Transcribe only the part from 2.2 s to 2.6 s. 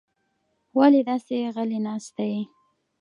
یې؟